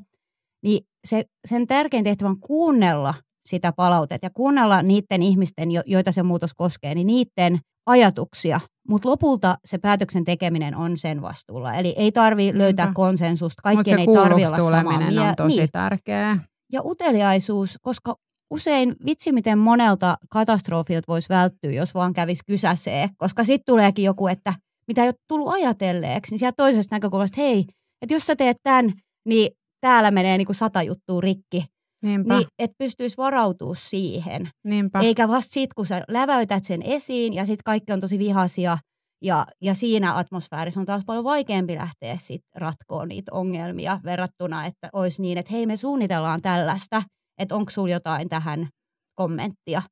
niin 0.62 0.84
se, 1.04 1.24
sen 1.44 1.66
tärkein 1.66 2.04
tehtävä 2.04 2.28
on 2.28 2.40
kuunnella 2.40 3.14
sitä 3.48 3.72
palautetta 3.72 4.26
ja 4.26 4.30
kuunnella 4.30 4.82
niiden 4.82 5.22
ihmisten, 5.22 5.68
joita 5.86 6.12
se 6.12 6.22
muutos 6.22 6.54
koskee, 6.54 6.94
niin 6.94 7.06
niiden 7.06 7.58
ajatuksia. 7.86 8.60
Mutta 8.88 9.08
lopulta 9.08 9.56
se 9.64 9.78
päätöksen 9.78 10.24
tekeminen 10.24 10.76
on 10.76 10.96
sen 10.96 11.22
vastuulla. 11.22 11.74
Eli 11.74 11.94
ei 11.96 12.12
tarvi 12.12 12.52
löytää 12.58 12.86
Niinpä. 12.86 12.96
konsensusta, 12.96 13.62
kaikkien 13.62 13.98
ei 13.98 14.06
tarvi 14.06 14.46
olla 14.46 14.56
samaa 14.56 14.98
mieltä. 14.98 15.28
on 15.28 15.36
tosi 15.36 15.56
niin. 15.56 15.68
tärkeää. 15.72 16.38
Ja 16.72 16.82
uteliaisuus, 16.84 17.78
koska 17.82 18.14
usein 18.50 18.96
vitsi 19.06 19.32
miten 19.32 19.58
monelta 19.58 20.16
katastrofilta 20.30 21.04
voisi 21.08 21.28
välttyä, 21.28 21.70
jos 21.70 21.94
vaan 21.94 22.12
kävisi 22.12 22.42
kysäsee, 22.46 23.08
koska 23.16 23.44
sitten 23.44 23.64
tuleekin 23.66 24.04
joku, 24.04 24.26
että 24.26 24.54
mitä 24.88 25.02
ei 25.02 25.08
ole 25.08 25.14
tullut 25.28 25.52
ajatelleeksi, 25.52 26.32
niin 26.32 26.38
sieltä 26.38 26.56
toisesta 26.56 26.94
näkökulmasta, 26.94 27.40
hei, 27.40 27.64
että 28.02 28.14
jos 28.14 28.26
sä 28.26 28.36
teet 28.36 28.56
tämän, 28.62 28.92
niin 29.26 29.50
täällä 29.82 30.10
menee 30.10 30.38
niin 30.38 30.46
kuin 30.46 30.56
sata 30.56 30.82
juttua 30.82 31.20
rikki. 31.20 31.64
Niinpä. 32.04 32.34
Niin, 32.34 32.46
että 32.58 32.74
pystyisi 32.78 33.16
varautumaan 33.16 33.76
siihen. 33.76 34.48
Niinpä. 34.64 35.00
Eikä 35.00 35.28
vasta 35.28 35.52
sit, 35.52 35.74
kun 35.74 35.86
sä 35.86 36.04
läväytät 36.08 36.64
sen 36.64 36.82
esiin 36.82 37.32
ja 37.32 37.46
sitten 37.46 37.64
kaikki 37.64 37.92
on 37.92 38.00
tosi 38.00 38.18
vihaisia 38.18 38.78
ja, 39.22 39.46
ja 39.60 39.74
siinä 39.74 40.18
atmosfäärissä 40.18 40.80
on 40.80 40.86
taas 40.86 41.02
paljon 41.06 41.24
vaikeampi 41.24 41.76
lähteä 41.76 42.16
sit 42.20 42.42
ratkoon 42.56 43.08
niitä 43.08 43.32
ongelmia 43.34 44.00
verrattuna, 44.04 44.66
että 44.66 44.88
olisi 44.92 45.22
niin, 45.22 45.38
että 45.38 45.52
hei 45.52 45.66
me 45.66 45.76
suunnitellaan 45.76 46.42
tällaista, 46.42 47.02
että 47.38 47.54
onko 47.54 47.70
sulla 47.70 47.92
jotain 47.92 48.28
tähän 48.28 48.68
kommenttia. 49.14 49.82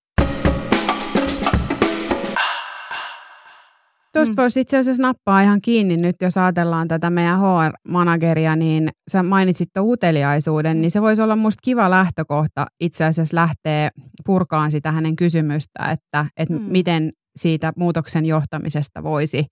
Tuosta 4.12 4.32
mm. 4.32 4.42
voisi 4.42 4.60
itse 4.60 4.78
asiassa 4.78 5.02
nappaa 5.02 5.42
ihan 5.42 5.58
kiinni 5.62 5.96
nyt, 5.96 6.16
jos 6.20 6.36
ajatellaan 6.36 6.88
tätä 6.88 7.10
meidän 7.10 7.38
HR-manageria, 7.40 8.56
niin 8.56 8.88
sä 9.10 9.22
mainitsit 9.22 9.68
uteliaisuuden, 9.78 10.80
niin 10.80 10.90
se 10.90 11.02
voisi 11.02 11.22
olla 11.22 11.36
musta 11.36 11.60
kiva 11.64 11.90
lähtökohta 11.90 12.66
itse 12.80 13.04
asiassa 13.04 13.36
lähteä 13.36 13.90
purkaan 14.26 14.70
sitä 14.70 14.92
hänen 14.92 15.16
kysymystä, 15.16 15.84
että, 15.92 16.26
että 16.36 16.54
mm. 16.54 16.62
miten 16.62 17.12
siitä 17.36 17.72
muutoksen 17.76 18.26
johtamisesta 18.26 19.02
voisi 19.02 19.46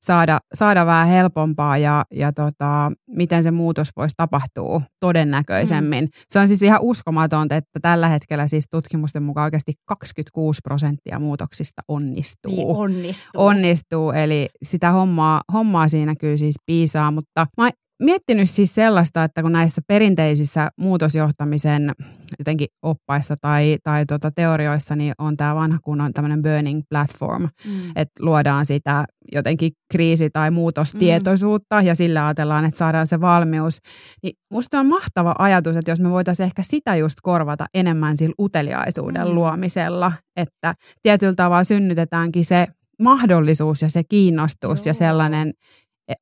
saada, 0.00 0.38
saada 0.54 0.86
vähän 0.86 1.08
helpompaa 1.08 1.78
ja, 1.78 2.04
ja 2.10 2.32
tota, 2.32 2.92
miten 3.06 3.42
se 3.42 3.50
muutos 3.50 3.88
voisi 3.96 4.14
tapahtua 4.16 4.82
todennäköisemmin. 5.00 6.04
Mm. 6.04 6.10
Se 6.28 6.38
on 6.38 6.48
siis 6.48 6.62
ihan 6.62 6.80
uskomatonta, 6.82 7.56
että 7.56 7.80
tällä 7.82 8.08
hetkellä 8.08 8.48
siis 8.48 8.64
tutkimusten 8.70 9.22
mukaan 9.22 9.44
oikeasti 9.44 9.72
26 9.86 10.60
prosenttia 10.64 11.18
muutoksista 11.18 11.82
onnistuu. 11.88 12.52
Niin 12.52 12.76
onnistuu. 12.76 13.46
Onnistuu, 13.46 14.10
eli 14.10 14.48
sitä 14.64 14.90
hommaa, 14.90 15.42
hommaa 15.52 15.88
siinä 15.88 16.14
kyllä 16.16 16.36
siis 16.36 16.56
piisaa, 16.66 17.10
mutta 17.10 17.46
mä 17.56 17.70
miettinyt 18.00 18.50
siis 18.50 18.74
sellaista, 18.74 19.24
että 19.24 19.42
kun 19.42 19.52
näissä 19.52 19.82
perinteisissä 19.86 20.70
muutosjohtamisen 20.76 21.92
jotenkin 22.38 22.68
oppaissa 22.82 23.34
tai, 23.40 23.76
tai 23.82 24.06
tuota 24.06 24.30
teorioissa, 24.30 24.96
niin 24.96 25.12
on 25.18 25.36
tämä 25.36 25.54
vanha 25.54 25.78
kunnon 25.82 26.12
tämmöinen 26.12 26.42
burning 26.42 26.82
platform, 26.90 27.42
mm. 27.42 27.72
että 27.96 28.24
luodaan 28.24 28.66
sitä 28.66 29.04
jotenkin 29.32 29.72
kriisi- 29.92 30.30
tai 30.32 30.50
muutostietoisuutta 30.50 31.80
mm. 31.80 31.86
ja 31.86 31.94
sillä 31.94 32.26
ajatellaan, 32.26 32.64
että 32.64 32.78
saadaan 32.78 33.06
se 33.06 33.20
valmius. 33.20 33.78
Niin 34.22 34.32
musta 34.52 34.80
on 34.80 34.86
mahtava 34.86 35.34
ajatus, 35.38 35.76
että 35.76 35.90
jos 35.90 36.00
me 36.00 36.10
voitaisiin 36.10 36.44
ehkä 36.44 36.62
sitä 36.62 36.96
just 36.96 37.16
korvata 37.22 37.66
enemmän 37.74 38.16
sillä 38.16 38.34
uteliaisuuden 38.38 39.28
mm. 39.28 39.34
luomisella, 39.34 40.12
että 40.36 40.74
tietyllä 41.02 41.34
tavalla 41.34 41.64
synnytetäänkin 41.64 42.44
se 42.44 42.66
mahdollisuus 43.02 43.82
ja 43.82 43.88
se 43.88 44.02
kiinnostus 44.04 44.78
Joo. 44.78 44.90
ja 44.90 44.94
sellainen 44.94 45.52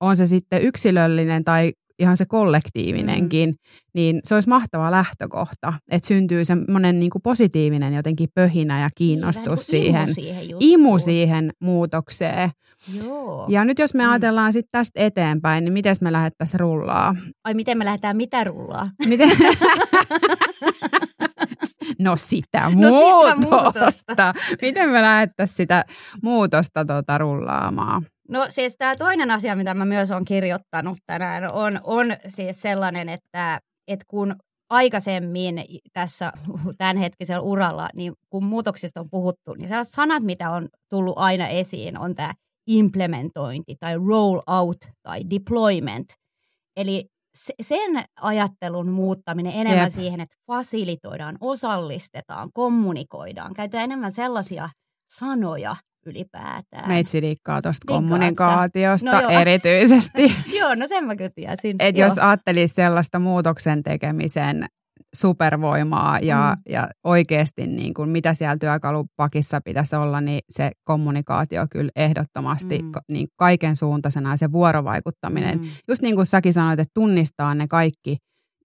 on 0.00 0.16
se 0.16 0.26
sitten 0.26 0.62
yksilöllinen 0.62 1.44
tai 1.44 1.72
ihan 1.98 2.16
se 2.16 2.26
kollektiivinenkin, 2.26 3.50
mm. 3.50 3.56
niin 3.94 4.20
se 4.24 4.34
olisi 4.34 4.48
mahtava 4.48 4.90
lähtökohta, 4.90 5.72
että 5.90 6.08
syntyy 6.08 6.44
semmoinen 6.44 7.00
niin 7.00 7.10
kuin 7.10 7.22
positiivinen 7.22 7.94
jotenkin 7.94 8.28
pöhinä 8.34 8.80
ja 8.80 8.88
kiinnostus 8.94 9.72
niin, 9.72 9.82
siihen, 9.82 10.08
imu 10.08 10.14
siihen, 10.14 10.46
imu 10.60 10.98
siihen 10.98 11.52
muutokseen. 11.60 12.50
Joo. 13.04 13.46
Ja 13.48 13.64
nyt 13.64 13.78
jos 13.78 13.94
me 13.94 14.04
mm. 14.04 14.10
ajatellaan 14.10 14.52
sitten 14.52 14.70
tästä 14.72 15.00
eteenpäin, 15.00 15.64
niin 15.64 15.72
miten 15.72 15.96
me 16.00 16.12
lähdettäisiin 16.12 16.60
rullaa? 16.60 17.16
Ai 17.44 17.54
miten 17.54 17.78
me 17.78 17.84
lähdetään 17.84 18.16
mitä 18.16 18.44
rullaa? 18.44 18.90
Miten? 19.08 19.30
No 21.98 22.16
sitä 22.16 22.70
muutosta. 22.70 23.34
No 23.34 23.40
sitä 23.40 23.50
muutosta. 23.50 24.32
Miten 24.62 24.90
me 24.90 25.02
lähdettäisiin 25.02 25.56
sitä 25.56 25.84
muutosta 26.22 26.84
tuota 26.84 27.18
rullaamaan? 27.18 28.06
No 28.28 28.46
siis 28.48 28.76
tämä 28.78 28.96
toinen 28.96 29.30
asia, 29.30 29.56
mitä 29.56 29.74
mä 29.74 29.84
myös 29.84 30.10
olen 30.10 30.24
kirjoittanut 30.24 30.98
tänään, 31.06 31.52
on, 31.52 31.80
on 31.84 32.06
siis 32.26 32.62
sellainen, 32.62 33.08
että, 33.08 33.60
että 33.88 34.04
kun 34.08 34.36
aikaisemmin 34.70 35.64
tässä 35.92 36.32
tämänhetkisellä 36.78 37.40
uralla, 37.40 37.88
niin 37.94 38.12
kun 38.30 38.44
muutoksista 38.44 39.00
on 39.00 39.10
puhuttu, 39.10 39.54
niin 39.54 39.68
sellaiset 39.68 39.94
sanat, 39.94 40.22
mitä 40.22 40.50
on 40.50 40.68
tullut 40.90 41.18
aina 41.18 41.48
esiin, 41.48 41.98
on 41.98 42.14
tämä 42.14 42.34
implementointi 42.66 43.76
tai 43.80 43.94
roll 43.94 44.40
out 44.46 44.78
tai 45.02 45.22
deployment. 45.30 46.06
Eli 46.76 47.04
sen 47.60 48.04
ajattelun 48.20 48.90
muuttaminen 48.90 49.52
enemmän 49.52 49.84
Jep. 49.86 49.92
siihen, 49.92 50.20
että 50.20 50.36
fasilitoidaan, 50.46 51.38
osallistetaan, 51.40 52.50
kommunikoidaan, 52.54 53.54
käytetään 53.54 53.84
enemmän 53.84 54.12
sellaisia 54.12 54.70
sanoja, 55.10 55.76
ylipäätään. 56.08 56.88
Meitsi 56.88 57.20
liikkaa 57.20 57.62
tuosta 57.62 57.84
kommunikaatiosta 57.86 59.20
no 59.20 59.28
erityisesti. 59.40 60.34
joo, 60.58 60.74
no 60.74 60.86
sen 60.86 61.04
mä 61.04 61.16
kyllä 61.16 61.30
tiesin. 61.34 61.76
Et 61.78 61.96
jos 61.96 62.18
ajattelisi 62.18 62.74
sellaista 62.74 63.18
muutoksen 63.18 63.82
tekemisen 63.82 64.66
supervoimaa 65.16 66.18
ja, 66.18 66.56
mm. 66.56 66.72
ja 66.72 66.88
oikeasti 67.04 67.66
niin 67.66 67.94
kuin 67.94 68.08
mitä 68.08 68.34
siellä 68.34 68.56
työkalupakissa 68.56 69.60
pitäisi 69.60 69.96
olla, 69.96 70.20
niin 70.20 70.40
se 70.50 70.70
kommunikaatio 70.84 71.66
kyllä 71.70 71.90
ehdottomasti 71.96 72.78
mm. 72.82 72.92
niin 73.08 73.28
kaiken 73.36 73.76
suuntaisena 73.76 74.30
ja 74.30 74.36
se 74.36 74.52
vuorovaikuttaminen. 74.52 75.58
Mm. 75.58 75.68
Just 75.88 76.02
niin 76.02 76.14
kuin 76.14 76.26
säkin 76.26 76.52
sanoit, 76.52 76.80
että 76.80 76.92
tunnistaa 76.94 77.54
ne 77.54 77.68
kaikki, 77.68 78.16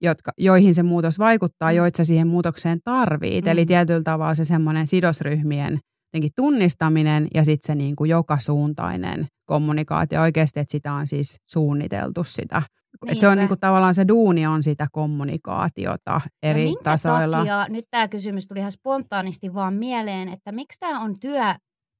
jotka, 0.02 0.32
joihin 0.38 0.74
se 0.74 0.82
muutos 0.82 1.18
vaikuttaa, 1.18 1.70
mm. 1.70 1.76
joita 1.76 2.04
siihen 2.04 2.28
muutokseen 2.28 2.80
tarvit. 2.84 3.44
Mm. 3.44 3.50
Eli 3.50 3.66
tietyllä 3.66 4.02
tavalla 4.02 4.34
se 4.34 4.44
semmoinen 4.44 4.86
sidosryhmien– 4.86 5.78
jotenkin 6.14 6.32
tunnistaminen 6.36 7.28
ja 7.34 7.44
sitten 7.44 7.66
se 7.66 7.74
niin 7.74 7.96
kuin 7.96 8.10
joka 8.10 8.38
suuntainen 8.38 9.26
kommunikaatio 9.46 10.22
oikeasti, 10.22 10.60
että 10.60 10.72
sitä 10.72 10.92
on 10.92 11.08
siis 11.08 11.36
suunniteltu 11.46 12.24
sitä. 12.24 12.62
Että 13.06 13.20
se 13.20 13.28
on 13.28 13.38
niin 13.38 13.48
kuin, 13.48 13.60
tavallaan 13.60 13.94
se 13.94 14.08
duuni 14.08 14.46
on 14.46 14.62
sitä 14.62 14.86
kommunikaatiota 14.92 16.20
eri 16.42 16.70
no 16.70 16.80
tasoilla. 16.82 17.36
Takia, 17.36 17.66
nyt 17.68 17.84
tämä 17.90 18.08
kysymys 18.08 18.46
tuli 18.46 18.58
ihan 18.58 18.72
spontaanisti 18.72 19.54
vaan 19.54 19.74
mieleen, 19.74 20.28
että 20.28 20.52
miksi 20.52 20.80
tämä 20.80 21.00
on 21.00 21.14
työ 21.20 21.54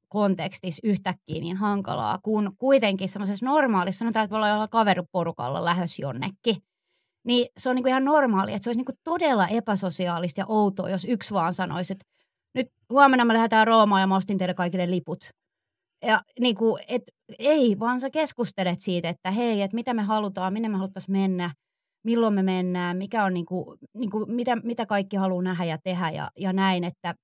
kontekstissa 0.08 0.80
yhtäkkiä 0.84 1.40
niin 1.40 1.56
hankalaa, 1.56 2.18
kun 2.22 2.52
kuitenkin 2.58 3.08
semmoisessa 3.08 3.46
normaalissa, 3.46 3.98
sanotaan, 3.98 4.24
että 4.24 4.32
me 4.32 4.36
ollaan 4.36 4.68
kaveriporukalla 4.68 5.64
lähös 5.64 5.98
jonnekin, 5.98 6.56
niin 7.24 7.46
se 7.58 7.68
on 7.70 7.76
niin 7.76 7.82
kuin 7.82 7.90
ihan 7.90 8.04
normaali, 8.04 8.52
että 8.52 8.64
se 8.64 8.70
olisi 8.70 8.78
niin 8.78 8.84
kuin 8.84 8.98
todella 9.04 9.48
epäsosiaalista 9.48 10.40
ja 10.40 10.46
outoa, 10.48 10.90
jos 10.90 11.04
yksi 11.04 11.34
vaan 11.34 11.54
sanoisi, 11.54 11.92
että 11.92 12.04
nyt 12.54 12.66
huomenna 12.90 13.24
me 13.24 13.34
lähdetään 13.34 13.66
Roomaan 13.66 14.00
ja 14.00 14.06
mä 14.06 14.16
ostin 14.16 14.38
teille 14.38 14.54
kaikille 14.54 14.90
liput. 14.90 15.24
Ja 16.06 16.22
niin 16.40 16.56
kuin, 16.56 16.82
et, 16.88 17.02
ei, 17.38 17.78
vaan 17.78 18.00
sä 18.00 18.10
keskustelet 18.10 18.80
siitä, 18.80 19.08
että 19.08 19.30
hei, 19.30 19.62
että 19.62 19.74
mitä 19.74 19.94
me 19.94 20.02
halutaan, 20.02 20.52
minne 20.52 20.68
me 20.68 20.76
haluttaisiin 20.76 21.12
mennä, 21.12 21.50
milloin 22.04 22.34
me 22.34 22.42
mennään, 22.42 22.96
mikä 22.96 23.24
on 23.24 23.34
niin 23.34 23.46
kuin, 23.46 23.78
niin 23.96 24.10
kuin, 24.10 24.34
mitä, 24.34 24.56
mitä 24.56 24.86
kaikki 24.86 25.16
haluaa 25.16 25.42
nähdä 25.42 25.64
ja 25.64 25.78
tehdä 25.84 26.10
ja, 26.10 26.30
ja 26.38 26.52
näin. 26.52 26.84
Että, 26.84 27.14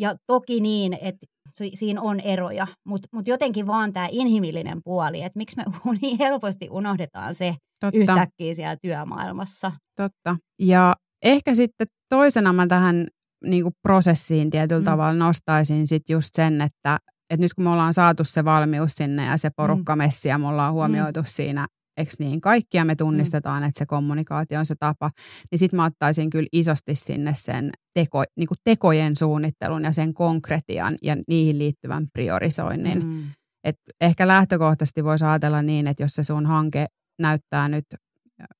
ja 0.00 0.14
toki 0.26 0.60
niin, 0.60 0.98
että 1.02 1.26
siinä 1.74 2.00
on 2.00 2.20
eroja, 2.20 2.66
mutta 2.86 3.08
mut 3.12 3.28
jotenkin 3.28 3.66
vaan 3.66 3.92
tämä 3.92 4.08
inhimillinen 4.10 4.80
puoli, 4.84 5.22
että 5.22 5.36
miksi 5.36 5.56
me 5.56 5.64
niin 6.02 6.18
helposti 6.18 6.68
unohdetaan 6.70 7.34
se 7.34 7.54
Totta. 7.80 7.98
yhtäkkiä 7.98 8.54
siellä 8.54 8.76
työmaailmassa. 8.82 9.72
Totta. 9.96 10.36
Ja 10.58 10.94
ehkä 11.24 11.54
sitten 11.54 11.86
toisena 12.08 12.52
mä 12.52 12.66
tähän 12.66 13.06
niin 13.44 13.62
kuin 13.62 13.74
prosessiin 13.82 14.50
tietyllä 14.50 14.80
mm. 14.80 14.84
tavalla 14.84 15.12
nostaisin 15.12 15.86
sit 15.86 16.08
just 16.08 16.30
sen, 16.34 16.60
että, 16.60 16.98
että 17.30 17.44
nyt 17.44 17.54
kun 17.54 17.64
me 17.64 17.70
ollaan 17.70 17.94
saatu 17.94 18.24
se 18.24 18.44
valmius 18.44 18.92
sinne 18.92 19.24
ja 19.24 19.36
se 19.36 19.50
porukka 19.56 19.96
mm. 19.96 19.98
messi 19.98 20.28
ja 20.28 20.38
me 20.38 20.48
ollaan 20.48 20.72
mm. 20.72 20.74
huomioitu 20.74 21.20
mm. 21.20 21.26
siinä 21.28 21.66
eikö 21.96 22.12
niin, 22.18 22.40
kaikkia 22.40 22.84
me 22.84 22.96
tunnistetaan, 22.96 23.62
mm. 23.62 23.68
että 23.68 23.78
se 23.78 23.86
kommunikaatio 23.86 24.58
on 24.58 24.66
se 24.66 24.74
tapa, 24.78 25.10
niin 25.50 25.58
sitten 25.58 25.76
mä 25.76 25.84
ottaisin 25.84 26.30
kyllä 26.30 26.48
isosti 26.52 26.94
sinne 26.94 27.32
sen 27.36 27.70
teko, 27.94 28.24
niin 28.36 28.48
kuin 28.48 28.58
tekojen 28.64 29.16
suunnittelun 29.16 29.84
ja 29.84 29.92
sen 29.92 30.14
konkretian 30.14 30.94
ja 31.02 31.16
niihin 31.28 31.58
liittyvän 31.58 32.06
priorisoinnin. 32.12 33.06
Mm. 33.06 33.22
Et 33.64 33.76
ehkä 34.00 34.28
lähtökohtaisesti 34.28 35.04
voisi 35.04 35.24
ajatella 35.24 35.62
niin, 35.62 35.86
että 35.86 36.02
jos 36.02 36.14
se 36.14 36.22
sun 36.22 36.46
hanke 36.46 36.86
näyttää 37.18 37.68
nyt 37.68 37.84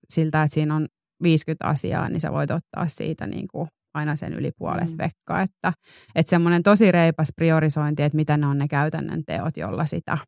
siltä, 0.08 0.42
että 0.42 0.54
siinä 0.54 0.76
on 0.76 0.86
50 1.22 1.66
asiaa, 1.66 2.08
niin 2.08 2.20
sä 2.20 2.32
voit 2.32 2.50
ottaa 2.50 2.88
siitä 2.88 3.26
niin 3.26 3.48
kuin 3.48 3.68
aina 3.94 4.16
sen 4.16 4.32
yli 4.32 4.50
puolet 4.58 4.90
mm. 4.90 4.98
vekka. 4.98 5.42
Että, 5.42 5.72
että 6.14 6.30
semmoinen 6.30 6.62
tosi 6.62 6.92
reipas 6.92 7.28
priorisointi, 7.36 8.02
että 8.02 8.16
mitä 8.16 8.36
ne 8.36 8.46
on 8.46 8.58
ne 8.58 8.68
käytännön 8.68 9.22
teot, 9.26 9.56
jolla 9.56 9.84
sitä, 9.84 10.18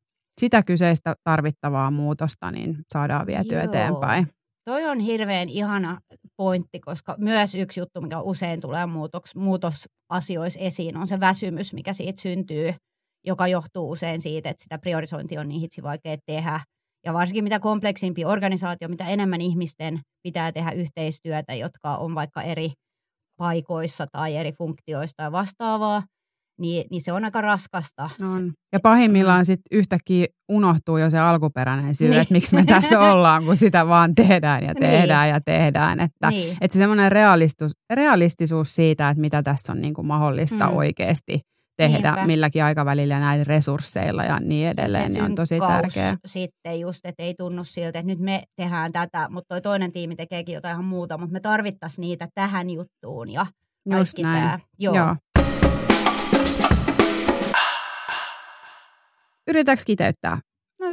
sitä 0.40 0.62
kyseistä 0.62 1.14
tarvittavaa 1.24 1.90
muutosta 1.90 2.50
niin 2.50 2.76
saadaan 2.92 3.26
vietyä 3.26 3.58
Joo. 3.58 3.64
eteenpäin. 3.64 4.28
Toi 4.64 4.84
on 4.84 5.00
hirveän 5.00 5.48
ihana 5.48 6.00
pointti, 6.36 6.80
koska 6.80 7.14
myös 7.18 7.54
yksi 7.54 7.80
juttu, 7.80 8.00
mikä 8.00 8.20
usein 8.20 8.60
tulee 8.60 8.86
muutos, 8.86 9.36
muutosasioissa 9.36 10.60
esiin, 10.60 10.96
on 10.96 11.06
se 11.06 11.20
väsymys, 11.20 11.74
mikä 11.74 11.92
siitä 11.92 12.22
syntyy, 12.22 12.74
joka 13.26 13.48
johtuu 13.48 13.90
usein 13.90 14.20
siitä, 14.20 14.50
että 14.50 14.62
sitä 14.62 14.78
priorisointia 14.78 15.40
on 15.40 15.48
niin 15.48 15.60
hitsi 15.60 15.82
vaikea 15.82 16.16
tehdä. 16.26 16.60
Ja 17.06 17.12
varsinkin 17.12 17.44
mitä 17.44 17.60
kompleksimpi 17.60 18.24
organisaatio, 18.24 18.88
mitä 18.88 19.06
enemmän 19.06 19.40
ihmisten 19.40 20.00
pitää 20.22 20.52
tehdä 20.52 20.70
yhteistyötä, 20.70 21.54
jotka 21.54 21.96
on 21.96 22.14
vaikka 22.14 22.42
eri 22.42 22.72
paikoissa 23.36 24.06
tai 24.06 24.36
eri 24.36 24.52
funktioista 24.52 25.22
ja 25.22 25.32
vastaavaa, 25.32 26.02
niin, 26.60 26.84
niin 26.90 27.00
se 27.00 27.12
on 27.12 27.24
aika 27.24 27.40
raskasta. 27.40 28.10
On. 28.34 28.52
Ja 28.72 28.80
pahimmillaan 28.80 29.44
sitten 29.44 29.78
yhtäkkiä 29.78 30.26
unohtuu 30.48 30.98
jo 30.98 31.10
se 31.10 31.18
alkuperäinen 31.18 31.94
syy, 31.94 32.08
niin. 32.08 32.20
että 32.20 32.34
miksi 32.34 32.54
me 32.54 32.64
tässä 32.64 33.00
ollaan, 33.10 33.44
kun 33.44 33.56
sitä 33.56 33.86
vaan 33.88 34.14
tehdään 34.14 34.62
ja 34.62 34.72
niin. 34.72 34.80
tehdään 34.80 35.26
niin. 35.26 35.34
ja 35.34 35.40
tehdään. 35.40 36.00
Että, 36.00 36.30
niin. 36.30 36.56
että 36.60 36.72
se 36.72 36.78
semmoinen 36.78 37.12
realistisuus 37.94 38.74
siitä, 38.74 39.10
että 39.10 39.20
mitä 39.20 39.42
tässä 39.42 39.72
on 39.72 39.80
niin 39.80 39.94
kuin 39.94 40.06
mahdollista 40.06 40.66
mm. 40.66 40.76
oikeasti 40.76 41.40
tehdä 41.76 42.10
Niinpä. 42.10 42.26
milläkin 42.26 42.64
aikavälillä 42.64 43.20
näillä 43.20 43.44
resursseilla 43.44 44.24
ja 44.24 44.38
niin 44.40 44.68
edelleen, 44.68 45.12
niin 45.12 45.24
on 45.24 45.34
tosi 45.34 45.58
tärkeää. 45.60 46.16
sitten 46.26 46.80
just, 46.80 47.00
että 47.06 47.22
ei 47.22 47.34
tunnu 47.38 47.64
siltä, 47.64 47.98
että 47.98 48.12
nyt 48.12 48.18
me 48.18 48.42
tehdään 48.56 48.92
tätä, 48.92 49.28
mutta 49.30 49.48
toi 49.48 49.60
toinen 49.62 49.92
tiimi 49.92 50.16
tekeekin 50.16 50.54
jotain 50.54 50.72
ihan 50.72 50.84
muuta, 50.84 51.18
mutta 51.18 51.32
me 51.32 51.40
tarvittaisiin 51.40 52.02
niitä 52.02 52.28
tähän 52.34 52.70
juttuun 52.70 53.30
ja 53.32 53.46
Just 53.98 54.18
näin. 54.18 54.42
Tämä. 54.42 54.58
Joo. 54.78 54.94
Joo. 54.94 55.16
Yritätkö 59.48 59.82
kiteyttää? 59.86 60.38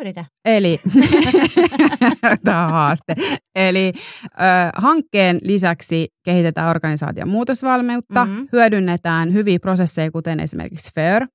Yritä. 0.01 0.25
Eli, 0.45 0.79
tämä 2.43 2.65
on 2.65 2.71
haaste. 2.71 3.15
Eli 3.55 3.93
ö, 4.25 4.29
hankkeen 4.75 5.39
lisäksi 5.43 6.07
kehitetään 6.23 6.69
organisaation 6.69 7.29
muutosvalmiutta, 7.29 8.25
mm-hmm. 8.25 8.47
hyödynnetään 8.51 9.33
hyviä 9.33 9.59
prosesseja, 9.59 10.11
kuten 10.11 10.39
esimerkiksi 10.39 10.91
FAIR 10.95 11.27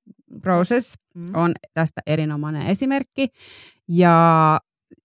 Process 0.42 0.94
mm-hmm. 1.14 1.34
on 1.34 1.52
tästä 1.74 2.00
erinomainen 2.06 2.66
esimerkki. 2.66 3.28
Ja 3.88 4.58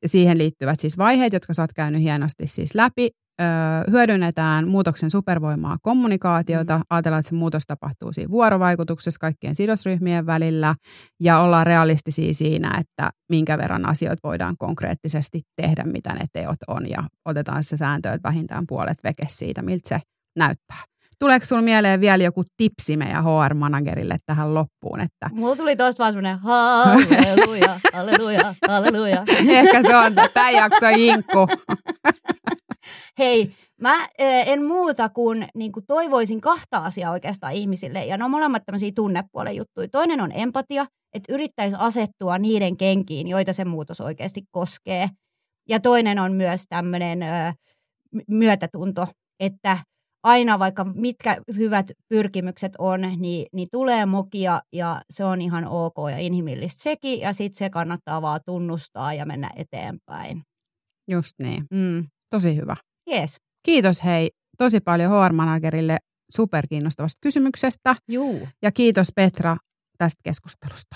siihen 0.06 0.38
liittyvät 0.38 0.80
siis 0.80 0.98
vaiheet, 0.98 1.34
jotka 1.34 1.54
sä 1.54 1.64
oot 1.64 1.74
käynyt 1.74 2.02
hienosti 2.02 2.48
siis 2.48 2.76
läpi 2.76 3.10
hyödynnetään 3.92 4.68
muutoksen 4.68 5.10
supervoimaa 5.10 5.78
kommunikaatiota. 5.82 6.78
Mm. 6.78 6.84
Ajatellaan, 6.90 7.20
että 7.20 7.30
se 7.30 7.36
muutos 7.36 7.64
tapahtuu 7.68 8.14
siinä 8.14 8.32
vuorovaikutuksessa 8.32 9.20
kaikkien 9.20 9.56
sidosryhmien 9.56 10.26
välillä 10.26 10.76
ja 11.20 11.40
ollaan 11.40 11.66
realistisia 11.66 12.34
siinä, 12.34 12.78
että 12.80 13.10
minkä 13.30 13.58
verran 13.58 13.90
asioita 13.90 14.28
voidaan 14.28 14.56
konkreettisesti 14.60 15.42
tehdä, 15.62 15.84
mitä 15.84 16.14
ne 16.14 16.26
teot 16.34 16.58
on 16.68 16.90
ja 16.90 17.04
otetaan 17.26 17.64
se 17.64 17.78
sääntö, 17.78 18.14
että 18.14 18.30
vähintään 18.30 18.68
puolet 18.68 18.98
veke 19.04 19.26
siitä, 19.28 19.62
miltä 19.62 19.90
se 19.90 20.00
näyttää. 20.38 20.91
Tuleeko 21.22 21.46
sinulla 21.46 21.66
mieleen 21.66 22.02
vielä 22.02 22.24
joku 22.24 22.44
tipsi 22.58 22.98
meidän 22.98 23.24
HR-managerille 23.24 24.18
tähän 24.26 24.54
loppuun? 24.54 25.02
Että... 25.02 25.30
Mulla 25.32 25.56
tuli 25.56 25.76
tuosta 25.76 26.04
vaan 26.04 26.14
semmoinen 26.14 26.40
halleluja, 26.40 27.80
halleluja, 27.94 28.56
halleluja. 28.68 29.24
Ehkä 29.60 29.82
se 29.82 29.96
on 29.96 30.14
tämä 30.34 30.50
jakso 30.50 30.90
jinkku. 30.90 31.48
Hei, 33.20 33.52
mä 33.82 34.08
en 34.20 34.64
muuta 34.64 35.10
kuin, 35.10 35.48
niin 35.56 35.72
kuin 35.72 35.86
toivoisin 35.88 36.42
kahta 36.42 36.78
asiaa 36.78 37.12
oikeastaan 37.12 37.54
ihmisille, 37.54 38.06
ja 38.06 38.18
ne 38.18 38.26
on 38.26 38.32
molemmat 38.32 38.64
tämmöisiä 38.66 38.92
tunnepuolen 38.96 39.56
juttuja. 39.56 39.88
Toinen 39.92 40.22
on 40.22 40.32
empatia, 40.32 40.86
että 41.14 41.34
yrittäisi 41.34 41.76
asettua 41.80 42.38
niiden 42.38 42.78
kenkiin, 42.78 43.28
joita 43.28 43.54
se 43.54 43.66
muutos 43.66 44.02
oikeasti 44.02 44.42
koskee. 44.52 45.10
Ja 45.70 45.80
toinen 45.80 46.20
on 46.20 46.34
myös 46.34 46.64
tämmöinen 46.70 47.20
myötätunto, 48.28 49.08
että 49.40 49.78
aina 50.24 50.60
vaikka 50.60 50.84
mitkä 50.84 51.38
hyvät 51.56 51.92
pyrkimykset 52.10 52.74
on, 52.78 53.02
niin, 53.18 53.46
niin 53.54 53.68
tulee 53.72 54.06
mokia 54.06 54.62
ja 54.74 55.02
se 55.10 55.26
on 55.26 55.42
ihan 55.42 55.66
ok 55.66 55.96
ja 56.12 56.18
inhimillistä 56.18 56.84
sekin 56.84 57.20
ja 57.20 57.34
sitten 57.34 57.58
se 57.58 57.70
kannattaa 57.70 58.22
vaan 58.22 58.40
tunnustaa 58.46 59.14
ja 59.14 59.26
mennä 59.26 59.50
eteenpäin. 59.56 60.44
Just 61.12 61.34
niin. 61.44 61.64
Mm. 61.72 62.08
Tosi 62.30 62.56
hyvä. 62.56 62.76
Yes. 63.12 63.38
Kiitos 63.66 64.04
hei 64.04 64.30
tosi 64.58 64.80
paljon 64.80 65.12
HR-managerille 65.12 65.98
superkiinnostavasta 66.36 67.18
kysymyksestä. 67.22 67.96
Juu. 68.10 68.48
Ja 68.62 68.72
kiitos 68.72 69.08
Petra 69.16 69.58
tästä 69.98 70.20
keskustelusta. 70.24 70.96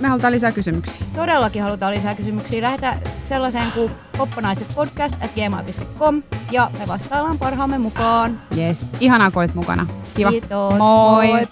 Me 0.00 0.08
halutaan 0.08 0.32
lisää 0.32 0.52
kysymyksiä. 0.52 1.02
Todellakin 1.14 1.62
halutaan 1.62 1.94
lisää 1.94 2.14
kysymyksiä. 2.14 2.62
Lähetä 2.62 2.98
sellaiseen 3.24 3.72
kuin 3.72 3.90
poppanaisetpodcast.gmail.com 4.18 6.22
ja 6.50 6.70
me 6.78 6.88
vastaillaan 6.88 7.38
parhaamme 7.38 7.78
mukaan. 7.78 8.42
Yes. 8.56 8.90
Ihanaa, 9.00 9.30
kun 9.30 9.42
olit 9.42 9.54
mukana. 9.54 9.86
Kiva. 10.14 10.30
Kiitos. 10.30 10.78
Moi. 10.78 11.26
Moi. 11.26 11.48